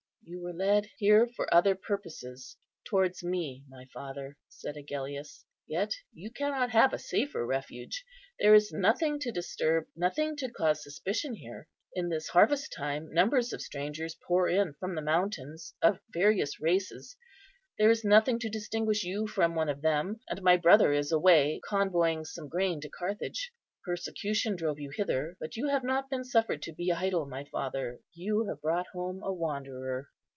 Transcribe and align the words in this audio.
"You 0.23 0.39
were 0.43 0.53
led 0.53 0.87
here 0.97 1.27
for 1.27 1.53
other 1.53 1.75
purposes 1.75 2.55
towards 2.85 3.21
me, 3.23 3.65
my 3.67 3.85
father," 3.93 4.37
said 4.47 4.77
Agellius; 4.77 5.43
"yet 5.67 5.91
you 6.13 6.31
cannot 6.31 6.69
have 6.69 6.93
a 6.93 6.99
safer 6.99 7.45
refuge. 7.45 8.05
There 8.39 8.53
is 8.53 8.71
nothing 8.71 9.19
to 9.21 9.31
disturb, 9.31 9.87
nothing 9.93 10.37
to 10.37 10.49
cause 10.51 10.83
suspicion 10.83 11.33
here. 11.33 11.67
In 11.95 12.07
this 12.09 12.29
harvest 12.29 12.71
time 12.71 13.11
numbers 13.11 13.51
of 13.51 13.61
strangers 13.63 14.15
pour 14.25 14.47
in 14.47 14.73
from 14.75 14.93
the 14.95 15.01
mountains, 15.01 15.73
of 15.81 15.99
various 16.13 16.61
races; 16.61 17.17
there 17.79 17.89
is 17.91 18.05
nothing 18.05 18.39
to 18.39 18.47
distinguish 18.49 19.03
you 19.03 19.27
from 19.27 19.53
one 19.55 19.67
of 19.69 19.81
them, 19.81 20.21
and 20.29 20.41
my 20.43 20.55
brother 20.55 20.93
is 20.93 21.11
away 21.11 21.59
convoying 21.67 22.23
some 22.23 22.47
grain 22.47 22.79
to 22.81 22.89
Carthage. 22.89 23.51
Persecution 23.83 24.55
drove 24.55 24.79
you 24.79 24.91
hither, 24.91 25.35
but 25.41 25.57
you 25.57 25.67
have 25.67 25.83
not 25.83 26.09
been 26.09 26.23
suffered 26.23 26.61
to 26.61 26.71
be 26.71 26.89
idle, 26.93 27.25
my 27.25 27.43
father, 27.43 27.99
you 28.13 28.45
have 28.47 28.61
brought 28.61 28.87
home 28.93 29.21
a 29.23 29.33
wanderer." 29.33 30.07